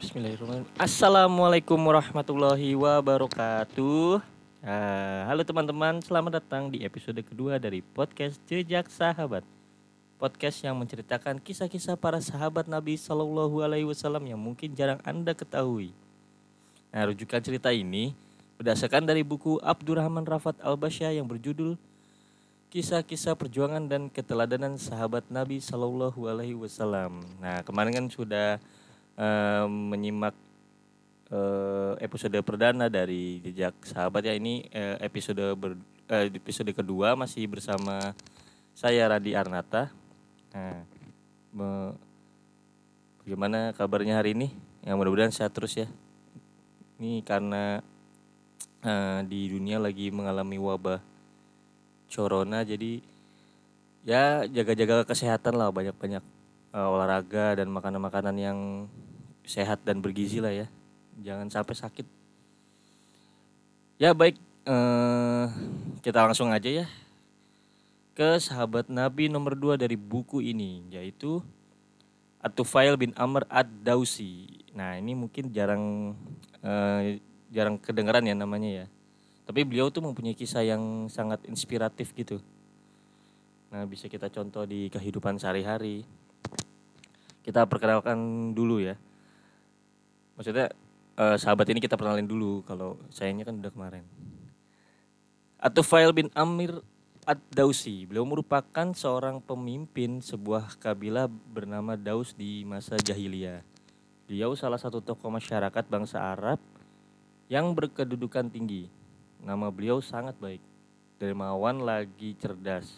[0.00, 0.80] Bismillahirrahmanirrahim.
[0.80, 4.24] Assalamualaikum warahmatullahi wabarakatuh.
[4.64, 9.44] Ah, halo teman-teman, selamat datang di episode kedua dari podcast Jejak Sahabat.
[10.16, 15.92] Podcast yang menceritakan kisah-kisah para sahabat Nabi Shallallahu Alaihi Wasallam yang mungkin jarang anda ketahui.
[16.96, 18.16] Nah, rujukan cerita ini
[18.56, 21.76] berdasarkan dari buku Abdurrahman Rafat Al Basya yang berjudul
[22.70, 27.18] Kisah-kisah perjuangan dan keteladanan sahabat Nabi Shallallahu Alaihi Wasallam.
[27.42, 28.62] Nah, kemarin kan sudah
[29.20, 30.32] eh, menyimak
[31.28, 35.76] eh, episode perdana dari jejak sahabat ya ini eh, episode ber,
[36.08, 38.16] eh, episode kedua masih bersama
[38.72, 39.92] saya Radi Arnata.
[40.50, 40.82] Nah,
[43.22, 44.48] bagaimana kabarnya hari ini?
[44.80, 45.86] Yang mudah-mudahan sehat terus ya.
[46.96, 47.84] Ini karena
[48.80, 51.00] eh, di dunia lagi mengalami wabah
[52.10, 52.98] corona jadi
[54.02, 56.24] ya jaga-jaga kesehatan lah banyak-banyak
[56.74, 58.58] eh, olahraga dan makanan-makanan yang
[59.44, 60.66] sehat dan bergizi lah ya.
[61.20, 62.06] Jangan sampai sakit.
[64.00, 64.40] Ya baik.
[64.64, 65.46] Eh,
[66.04, 66.86] kita langsung aja ya.
[68.16, 71.40] Ke sahabat Nabi nomor 2 dari buku ini yaitu
[72.40, 74.64] Atufail bin Amr ad-Dausi.
[74.76, 76.16] Nah ini mungkin jarang
[76.64, 77.20] eh,
[77.52, 78.86] jarang kedengeran ya namanya ya.
[79.50, 82.38] Tapi beliau tuh mempunyai kisah yang sangat inspiratif gitu.
[83.70, 86.06] Nah, bisa kita contoh di kehidupan sehari-hari.
[87.42, 88.94] Kita perkenalkan dulu ya.
[90.40, 90.72] Maksudnya
[91.20, 94.04] eh, sahabat ini kita kenalin dulu kalau sayangnya kan udah kemarin.
[95.60, 96.80] Atufail bin Amir
[97.28, 98.08] Ad-Dausi.
[98.08, 103.60] Beliau merupakan seorang pemimpin sebuah kabilah bernama Daus di masa jahiliyah.
[104.24, 106.56] Beliau salah satu tokoh masyarakat bangsa Arab
[107.52, 108.88] yang berkedudukan tinggi.
[109.44, 110.64] Nama beliau sangat baik,
[111.20, 112.88] dermawan lagi cerdas.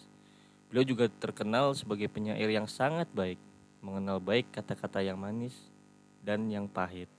[0.71, 3.41] Beliau juga terkenal sebagai penyair yang sangat baik,
[3.83, 5.57] mengenal baik kata-kata yang manis
[6.23, 7.11] dan yang pahit.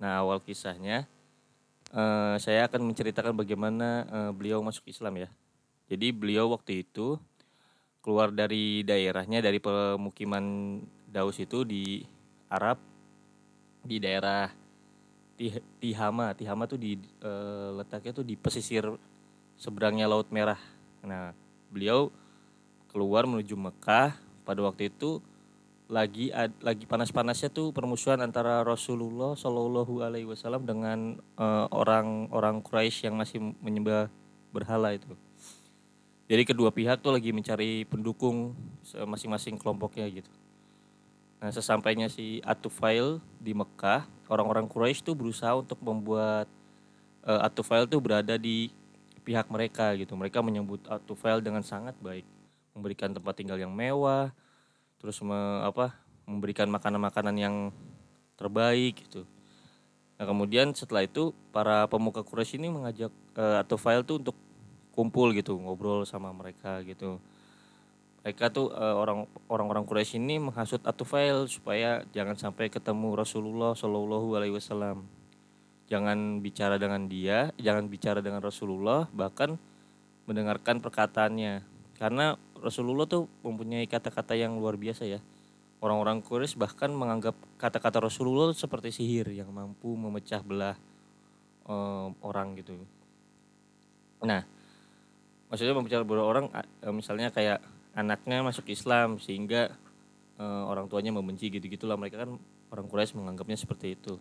[0.00, 1.04] Nah, awal kisahnya
[1.92, 5.28] eh, saya akan menceritakan bagaimana eh, beliau masuk Islam ya.
[5.92, 7.20] Jadi beliau waktu itu
[8.00, 10.78] keluar dari daerahnya dari pemukiman
[11.10, 12.00] Daus itu di
[12.48, 12.80] Arab
[13.84, 14.48] di daerah
[15.36, 16.32] Ti- Tihama.
[16.32, 18.88] Tihama tuh di eh, letaknya tuh di pesisir
[19.60, 20.58] seberangnya Laut Merah.
[21.04, 21.36] Nah,
[21.68, 22.08] beliau
[22.88, 24.16] keluar menuju Mekah
[24.48, 25.20] pada waktu itu
[25.90, 33.10] lagi ad- lagi panas-panasnya tuh permusuhan antara Rasulullah Shallallahu Alaihi Wasallam dengan eh, orang-orang Quraisy
[33.10, 34.06] yang masih menyembah
[34.54, 35.10] berhala itu.
[36.30, 38.54] Jadi kedua pihak tuh lagi mencari pendukung
[38.94, 40.30] masing-masing kelompoknya gitu.
[41.42, 46.46] Nah sesampainya si Atufail di Mekah, orang-orang Quraisy tuh berusaha untuk membuat
[47.26, 48.70] eh, Atufail tuh berada di
[49.26, 50.14] pihak mereka gitu.
[50.14, 52.22] Mereka menyambut Atufail dengan sangat baik,
[52.78, 54.30] memberikan tempat tinggal yang mewah,
[55.00, 55.96] terus me- apa
[56.28, 57.56] memberikan makanan-makanan yang
[58.36, 59.26] terbaik gitu.
[60.20, 64.36] Nah kemudian setelah itu para pemuka Quraisy ini mengajak eh, Atufail tuh untuk
[64.92, 67.16] kumpul gitu, ngobrol sama mereka gitu.
[68.20, 74.36] Mereka tuh eh, orang orang-orang Quraisy ini menghasut Atufail supaya jangan sampai ketemu Rasulullah Shallallahu
[74.36, 75.08] Alaihi Wasallam.
[75.90, 79.58] Jangan bicara dengan dia, jangan bicara dengan Rasulullah, bahkan
[80.28, 81.66] mendengarkan perkataannya.
[81.98, 85.20] Karena Rasulullah tuh mempunyai kata-kata yang luar biasa ya.
[85.80, 90.76] Orang-orang Quraisy bahkan menganggap kata-kata Rasulullah seperti sihir yang mampu memecah belah
[91.64, 92.76] eh, orang gitu.
[94.20, 94.44] Nah,
[95.48, 97.64] maksudnya memecah belah orang eh, misalnya kayak
[97.96, 99.72] anaknya masuk Islam sehingga
[100.36, 102.36] eh, orang tuanya membenci gitu-gitulah mereka kan
[102.68, 104.20] orang Quraisy menganggapnya seperti itu.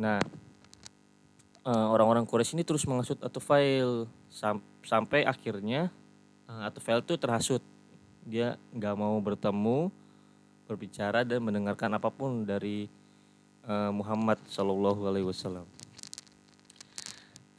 [0.00, 0.18] Nah,
[1.62, 5.94] orang-orang Quraisy ini terus menghasut Atufail sam- sampai akhirnya
[6.52, 7.64] uh, Atufail tuh terhasut.
[8.28, 9.88] Dia nggak mau bertemu,
[10.72, 12.86] berbicara dan mendengarkan apa pun dari
[13.66, 15.66] eh, Muhammad Shallallahu Alaihi Wasallam.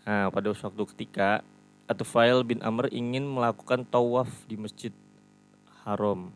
[0.03, 1.43] Nah, pada suatu ketika
[1.85, 4.95] Atufail bin Amr ingin melakukan tawaf di Masjid
[5.83, 6.31] Haram.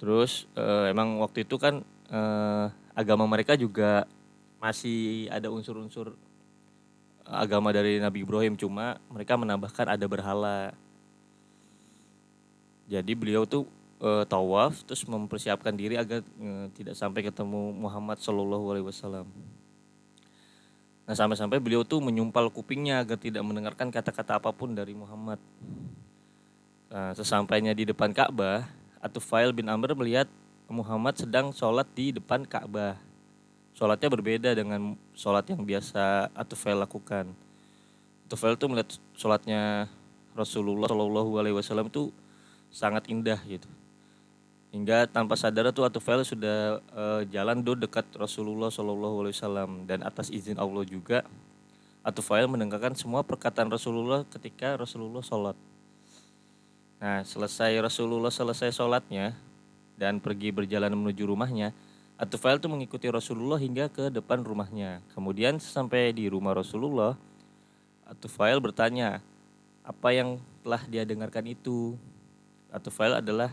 [0.00, 2.66] Terus eh, emang waktu itu kan eh,
[2.96, 4.08] agama mereka juga
[4.58, 6.16] masih ada unsur-unsur
[7.32, 10.76] agama dari Nabi Ibrahim cuma mereka menambahkan ada berhala.
[12.86, 13.64] Jadi beliau tuh
[14.04, 19.26] eh, tawaf terus mempersiapkan diri agar eh, tidak sampai ketemu Muhammad Shallallahu Alaihi Wasallam.
[21.02, 25.40] Nah sampai-sampai beliau tuh menyumpal kupingnya agar tidak mendengarkan kata-kata apa pun dari Muhammad.
[26.92, 28.68] Nah, sesampainya di depan Ka'bah,
[29.00, 30.28] Atufail bin Amr melihat
[30.68, 33.00] Muhammad sedang sholat di depan Ka'bah.
[33.72, 37.32] Sholatnya berbeda dengan sholat yang biasa Atufail lakukan.
[38.28, 39.88] Atufail tuh melihat sholatnya
[40.32, 42.08] Rasulullah Shallallahu Alaihi Wasallam itu
[42.72, 43.68] sangat indah gitu.
[44.72, 50.00] hingga tanpa sadar tuh Atufail sudah uh, jalan tuh dekat Rasulullah Shallallahu Alaihi Wasallam dan
[50.00, 51.28] atas izin Allah juga
[52.00, 55.54] Atufail mendengarkan semua perkataan Rasulullah ketika Rasulullah sholat.
[56.98, 59.36] Nah selesai Rasulullah selesai sholatnya
[60.00, 61.70] dan pergi berjalan menuju rumahnya,
[62.20, 65.02] Atufail tuh mengikuti Rasulullah hingga ke depan rumahnya.
[65.16, 67.18] Kemudian sampai di rumah Rasulullah,
[68.06, 69.24] Atufail bertanya,
[69.82, 71.98] apa yang telah dia dengarkan itu?
[72.70, 73.50] Atufail adalah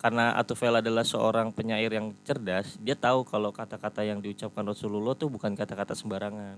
[0.00, 5.28] karena Atufail adalah seorang penyair yang cerdas, dia tahu kalau kata-kata yang diucapkan Rasulullah itu
[5.28, 6.56] bukan kata-kata sembarangan.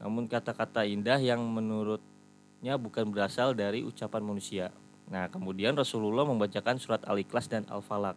[0.00, 4.72] Namun kata-kata indah yang menurutnya bukan berasal dari ucapan manusia.
[5.12, 8.16] Nah, kemudian Rasulullah membacakan surat Al-Ikhlas dan Al-Falaq.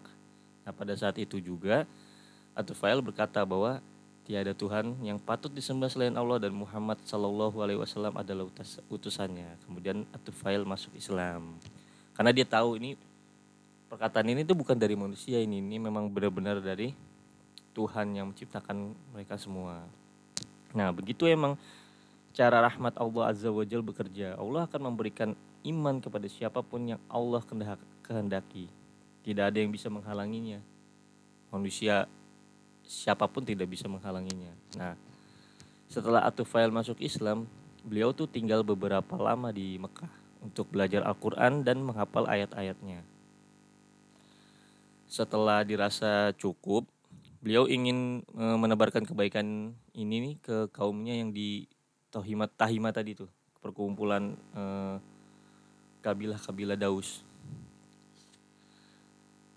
[0.66, 1.86] Nah, pada saat itu juga
[2.58, 3.84] Atufail berkata bahwa
[4.26, 8.50] tiada Tuhan yang patut disembah selain Allah dan Muhammad Shallallahu Alaihi Wasallam adalah
[8.90, 9.62] utusannya.
[9.70, 11.56] Kemudian Atufail masuk Islam.
[12.18, 12.98] Karena dia tahu ini
[13.92, 16.96] perkataan ini tuh bukan dari manusia ini ini memang benar-benar dari
[17.78, 19.84] Tuhan yang menciptakan mereka semua.
[20.74, 21.60] Nah begitu emang
[22.32, 25.32] cara rahmat Allah azza wajal bekerja Allah akan memberikan
[25.64, 27.40] iman kepada siapa pun yang Allah
[28.04, 28.68] kehendaki
[29.26, 30.62] tidak ada yang bisa menghalanginya.
[31.50, 32.06] Manusia
[32.86, 34.54] siapa pun tidak bisa menghalanginya.
[34.78, 34.94] Nah
[35.90, 37.50] setelah Atufail masuk Islam
[37.82, 40.10] beliau tuh tinggal beberapa lama di Mekah
[40.46, 43.02] untuk belajar Al-Quran dan menghafal ayat-ayatnya.
[45.10, 46.86] Setelah dirasa cukup,
[47.42, 51.70] beliau ingin e, menebarkan kebaikan ini nih ke kaumnya yang di
[52.10, 53.30] Tohimat Tahima tadi tuh,
[53.62, 54.64] perkumpulan e,
[56.02, 57.22] kabilah-kabilah Daus.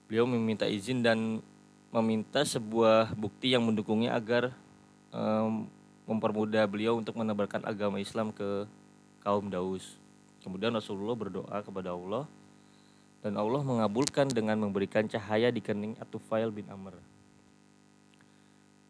[0.09, 1.45] Beliau meminta izin dan
[1.93, 4.57] meminta sebuah bukti yang mendukungnya agar
[5.13, 5.23] e,
[6.09, 8.65] mempermudah beliau untuk menebarkan agama Islam ke
[9.21, 10.01] kaum Daus.
[10.41, 12.25] Kemudian Rasulullah berdoa kepada Allah
[13.21, 16.97] dan Allah mengabulkan dengan memberikan cahaya di kening Atufail bin Amr.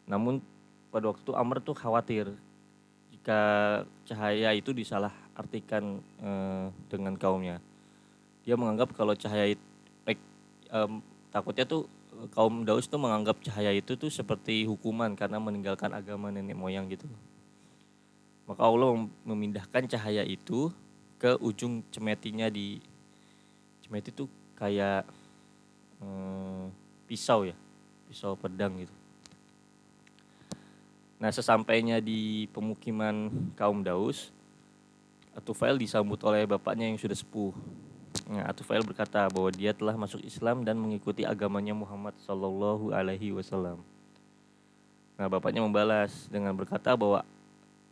[0.06, 0.38] Namun
[0.94, 2.30] pada waktu Amr tuh khawatir
[3.10, 3.40] jika
[4.06, 7.58] cahaya itu disalah artikan eh, dengan kaumnya.
[8.46, 9.67] Dia menganggap kalau cahaya itu
[10.72, 10.90] eh,
[11.32, 11.88] takutnya tuh
[12.34, 17.06] kaum Daus tuh menganggap cahaya itu tuh seperti hukuman karena meninggalkan agama nenek moyang gitu.
[18.48, 20.72] Maka Allah memindahkan cahaya itu
[21.18, 22.78] ke ujung cemetinya di
[23.82, 25.02] cemeti itu kayak
[25.98, 26.70] hmm,
[27.10, 27.56] pisau ya
[28.06, 28.94] pisau pedang gitu
[31.18, 34.30] nah sesampainya di pemukiman kaum Daus
[35.34, 37.50] Atufail disambut oleh bapaknya yang sudah sepuh
[38.28, 43.80] Atufail berkata bahwa dia telah masuk Islam dan mengikuti agamanya Muhammad Shallallahu Alaihi Wasallam.
[45.16, 47.24] Nah, bapaknya membalas dengan berkata bahwa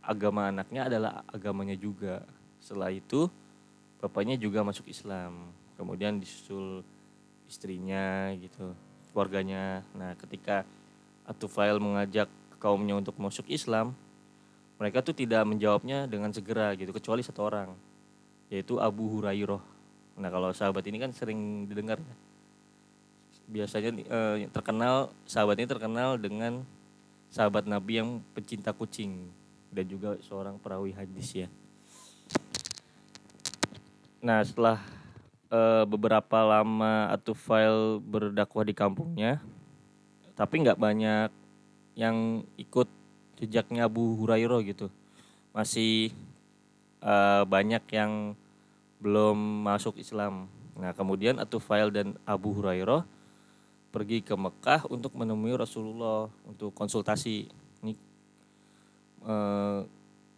[0.05, 2.21] agama anaknya adalah agamanya juga.
[2.61, 3.25] Setelah itu,
[3.97, 6.81] bapaknya juga masuk Islam kemudian disusul
[7.45, 8.73] istrinya gitu
[9.13, 10.65] keluarganya nah ketika
[11.27, 13.93] Atufail mengajak kaumnya untuk masuk Islam
[14.77, 17.69] mereka tuh tidak menjawabnya dengan segera gitu kecuali satu orang
[18.49, 19.76] yaitu Abu Hurairah
[20.17, 22.15] nah kalau sahabat ini kan sering didengar ya
[23.47, 26.67] biasanya eh, terkenal sahabat ini terkenal dengan
[27.31, 29.31] sahabat Nabi yang pecinta kucing
[29.71, 31.47] dan juga seorang perawi hadis ya
[34.19, 34.81] nah setelah
[35.51, 39.39] uh, beberapa lama Atufail berdakwah di kampungnya,
[40.35, 41.29] tapi nggak banyak
[41.97, 42.87] yang ikut
[43.41, 44.87] jejaknya Abu Hurairah gitu.
[45.55, 46.13] Masih
[47.01, 48.37] uh, banyak yang
[48.97, 50.49] belum masuk Islam.
[50.77, 53.05] Nah kemudian Atufail dan Abu Hurairah
[53.89, 57.49] pergi ke Mekah untuk menemui Rasulullah untuk konsultasi.
[57.81, 57.93] Ini
[59.25, 59.81] uh,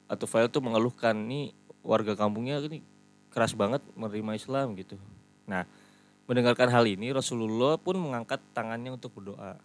[0.08, 1.52] Atufail tuh mengeluhkan nih
[1.84, 2.82] warga kampungnya ini
[3.30, 4.98] keras banget menerima Islam gitu.
[5.46, 5.66] Nah,
[6.26, 9.58] mendengarkan hal ini Rasulullah pun mengangkat tangannya untuk berdoa.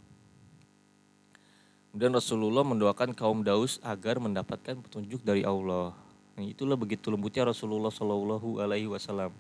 [1.95, 5.95] Kemudian Rasulullah mendoakan kaum Daus agar mendapatkan petunjuk dari Allah.
[6.35, 9.31] Nah, itulah begitu lembutnya Rasulullah Shallallahu Alaihi Wasallam.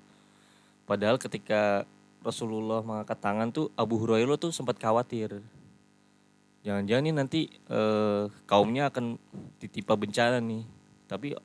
[0.87, 1.89] Padahal ketika
[2.23, 5.43] Rasulullah mengangkat tangan tuh Abu Hurairah tuh sempat khawatir.
[6.65, 9.21] Jangan-jangan nih nanti eh, kaumnya akan
[9.61, 10.65] ditimpa bencana nih.
[11.05, 11.37] Tapi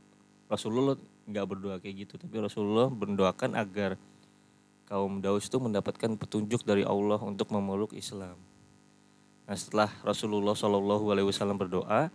[0.47, 0.95] Rasulullah
[1.29, 4.01] nggak berdoa kayak gitu tapi Rasulullah mendoakan agar
[4.89, 8.33] kaum Daus itu mendapatkan petunjuk dari Allah untuk memeluk Islam.
[9.45, 12.09] Nah setelah Rasulullah Shallallahu Alaihi Wasallam berdoa,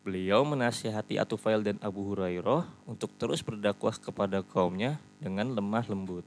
[0.00, 6.24] beliau menasihati Atufail dan Abu Hurairah untuk terus berdakwah kepada kaumnya dengan lemah lembut.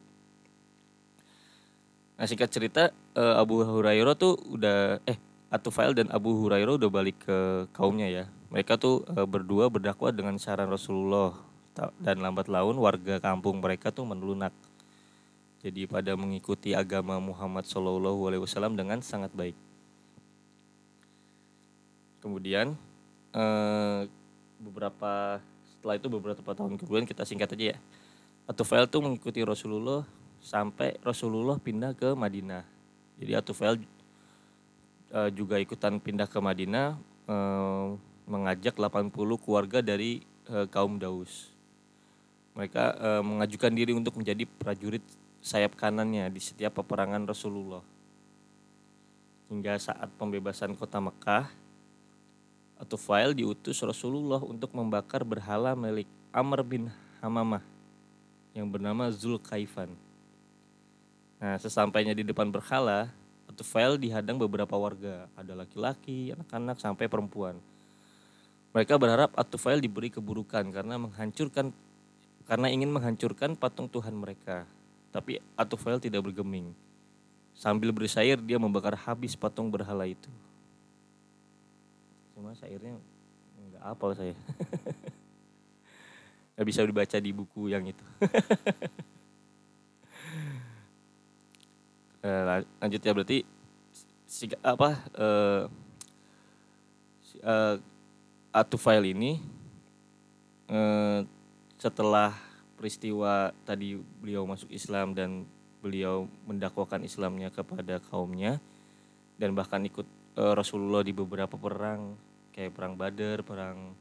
[2.14, 5.18] Nah singkat cerita eh, Abu Hurairah tuh udah eh
[5.50, 8.26] Atufail dan Abu Hurairah udah balik ke kaumnya ya.
[8.54, 11.34] Mereka tuh eh, berdua berdakwah dengan saran Rasulullah
[11.98, 14.54] dan lambat laun warga kampung mereka tuh melunak.
[15.64, 19.56] jadi pada mengikuti agama Muhammad Shallallahu Alaihi Wasallam dengan sangat baik.
[22.20, 22.76] Kemudian
[23.34, 24.02] eh,
[24.62, 27.78] beberapa setelah itu beberapa tahun kemudian kita singkat aja ya.
[28.48, 30.04] Atufail tuh mengikuti Rasulullah
[30.44, 32.64] sampai Rasulullah pindah ke Madinah.
[33.20, 33.80] Jadi Atufail
[35.16, 37.00] uh, juga ikutan pindah ke Madinah
[37.32, 37.96] uh,
[38.28, 41.52] mengajak 80 keluarga dari uh, kaum Daus.
[42.54, 45.04] Mereka uh, mengajukan diri untuk menjadi prajurit
[45.44, 47.84] sayap kanannya di setiap peperangan Rasulullah.
[49.48, 51.52] Hingga saat pembebasan kota Mekah,
[52.84, 56.04] Atufail diutus Rasulullah untuk membakar berhala milik
[56.36, 56.92] Amr bin
[57.24, 57.64] Hamamah
[58.52, 59.96] yang bernama Zulkaifan.
[61.40, 63.08] Nah, sesampainya di depan berhala,
[63.54, 67.56] Tufail dihadang beberapa warga, ada laki-laki, anak-anak, sampai perempuan.
[68.74, 71.70] Mereka berharap Atufail diberi keburukan karena menghancurkan
[72.50, 74.66] karena ingin menghancurkan patung Tuhan mereka.
[75.14, 76.74] Tapi Atufail tidak bergeming.
[77.54, 80.28] Sambil bersair dia membakar habis patung berhala itu.
[82.34, 82.98] Cuma syairnya
[83.72, 84.36] nggak apa saya.
[86.54, 88.06] nggak bisa dibaca di buku yang itu
[92.22, 93.42] eh, lanjut ya berarti
[94.30, 95.66] si, apa uh,
[97.26, 97.82] si, uh,
[98.54, 99.42] Atufail ini
[100.70, 101.26] uh,
[101.82, 102.38] setelah
[102.78, 105.50] peristiwa tadi beliau masuk Islam dan
[105.82, 108.62] beliau mendakwakan Islamnya kepada kaumnya
[109.42, 110.06] dan bahkan ikut
[110.38, 112.18] uh, Rasulullah di beberapa perang
[112.54, 113.98] kayak perang Badar, perang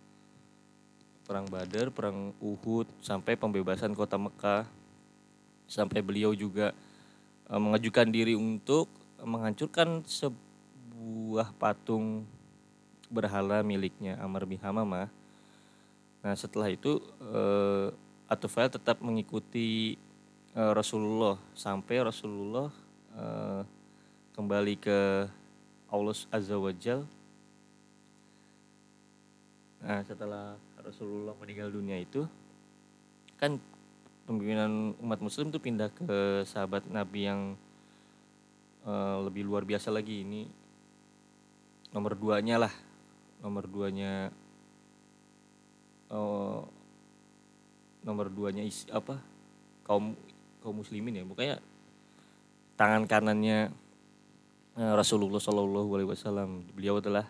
[1.25, 4.69] perang Badar, perang Uhud, sampai pembebasan kota Mekah,
[5.65, 6.77] sampai beliau juga
[7.49, 8.91] e, mengajukan diri untuk
[9.23, 12.29] menghancurkan sebuah patung
[13.09, 15.09] berhala miliknya Amr bin Hamamah.
[16.21, 17.43] Nah setelah itu e,
[18.29, 19.97] Atufail tetap mengikuti
[20.53, 22.69] e, Rasulullah sampai Rasulullah
[23.15, 23.25] e,
[24.37, 24.99] kembali ke
[25.93, 27.05] Allah Azza wa Jal.
[29.85, 32.25] Nah setelah Rasulullah meninggal dunia itu
[33.37, 33.61] kan
[34.25, 37.41] pemimpinan umat muslim tuh pindah ke sahabat Nabi yang
[38.89, 40.25] uh, lebih luar biasa lagi.
[40.25, 40.49] Ini
[41.93, 42.75] nomor duanya lah.
[43.45, 44.33] Nomor duanya
[46.09, 46.63] uh,
[48.01, 49.21] nomor duanya isi, apa
[49.85, 50.17] kaum
[50.65, 51.25] kaum muslimin ya.
[51.27, 51.59] Bukannya
[52.81, 53.82] tangan kanannya
[54.73, 57.29] Rasulullah Shallallahu Alaihi Wasallam beliau adalah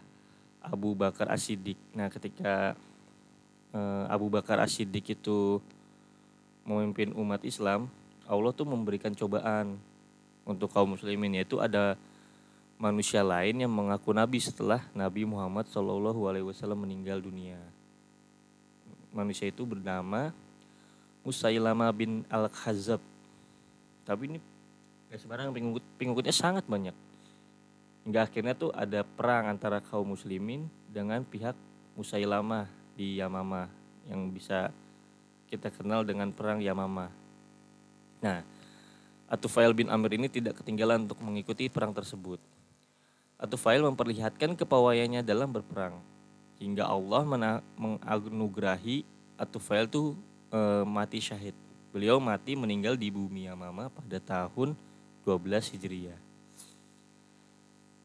[0.63, 1.75] Abu Bakar As-Siddiq.
[1.91, 2.79] Nah, ketika
[3.75, 5.59] uh, Abu Bakar As-Siddiq itu
[6.63, 7.91] memimpin umat Islam,
[8.31, 9.75] Allah tuh memberikan cobaan
[10.47, 11.99] untuk kaum muslimin yaitu ada
[12.79, 17.59] manusia lain yang mengaku nabi setelah Nabi Muhammad Shallallahu Alaihi Wasallam meninggal dunia.
[19.11, 20.31] Manusia itu bernama
[21.27, 23.03] Musailama bin Al Khazab.
[24.07, 24.39] Tapi ini
[25.11, 26.95] ya sebarang pengikut pengikutnya sangat banyak.
[28.03, 31.55] Hingga akhirnya tuh ada perang antara kaum muslimin dengan pihak
[31.95, 32.67] Musailama
[32.99, 33.69] di Yamama
[34.09, 34.73] yang bisa
[35.47, 37.13] kita kenal dengan perang Yamama.
[38.25, 38.41] Nah,
[39.29, 42.41] Atufail bin Amir ini tidak ketinggalan untuk mengikuti perang tersebut.
[43.37, 45.99] Atufail memperlihatkan kepawaiannya dalam berperang
[46.63, 47.27] hingga Allah
[47.75, 49.03] menganugerahi
[49.35, 50.15] Atufail itu
[50.53, 51.57] e, mati syahid.
[51.91, 54.79] Beliau mati meninggal di bumi Yamama pada tahun
[55.27, 56.32] 12 Hijriah.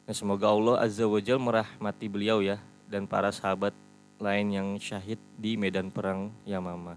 [0.08, 2.56] Nah, semoga Allah Azza wa Jal merahmati beliau ya
[2.88, 3.76] dan para sahabat
[4.16, 6.96] lain yang syahid di medan perang Yamama.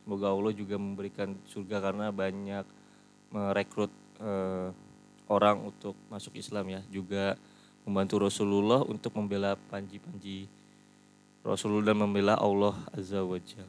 [0.00, 2.64] Semoga Allah juga memberikan surga karena banyak
[3.28, 4.72] merekrut uh,
[5.28, 6.80] orang untuk masuk Islam ya.
[6.88, 7.36] Juga
[7.84, 10.48] membantu Rasulullah untuk membela panji-panji
[11.44, 13.68] Rasulullah dan membela Allah Azza wa Jal.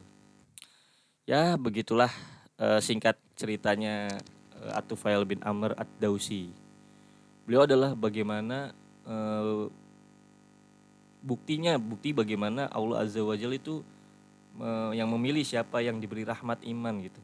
[1.28, 2.08] Ya begitulah
[2.56, 4.08] uh, singkat ceritanya
[4.56, 6.63] uh, Atufail bin Amr Ad-Dausi.
[7.44, 8.72] Beliau adalah bagaimana
[9.04, 9.68] uh,
[11.24, 13.84] buktinya bukti bagaimana Allah Azza wa Jalla itu
[14.94, 17.18] yang memilih siapa yang diberi rahmat iman gitu.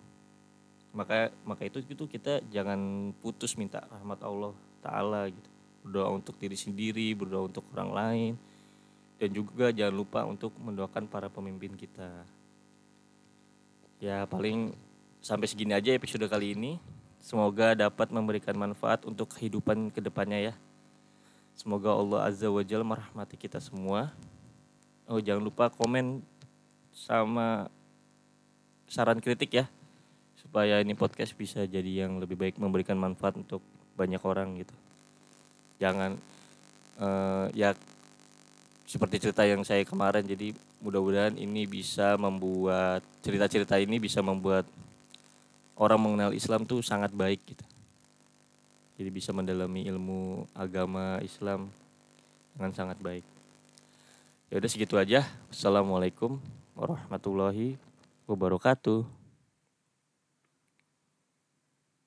[0.91, 4.51] Maka maka itu itu kita jangan putus minta rahmat Allah
[4.83, 5.49] Taala gitu.
[5.87, 8.33] Berdoa untuk diri sendiri berdoa untuk orang lain
[9.23, 12.27] dan juga jangan lupa untuk mendoakan para pemimpin kita.
[14.03, 14.75] Ya paling
[15.23, 16.83] sampai segini aja episode kali ini
[17.21, 20.55] semoga dapat memberikan manfaat untuk kehidupan ke depannya ya
[21.61, 24.09] Semoga Allah Azza wa Jalla merahmati kita semua.
[25.05, 26.25] Oh jangan lupa komen
[26.89, 27.69] sama
[28.89, 29.69] saran kritik ya.
[30.41, 33.61] Supaya ini podcast bisa jadi yang lebih baik memberikan manfaat untuk
[33.93, 34.73] banyak orang gitu.
[35.85, 36.17] Jangan
[36.97, 37.77] uh, ya
[38.89, 44.65] seperti cerita yang saya kemarin jadi mudah-mudahan ini bisa membuat cerita-cerita ini bisa membuat
[45.81, 47.65] orang mengenal Islam tuh sangat baik gitu.
[49.01, 51.73] Jadi bisa mendalami ilmu agama Islam
[52.53, 53.25] dengan sangat baik.
[54.53, 55.25] Ya udah segitu aja.
[55.49, 56.37] Assalamualaikum
[56.77, 57.81] warahmatullahi
[58.29, 59.20] wabarakatuh.